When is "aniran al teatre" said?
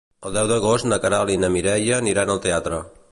2.03-2.81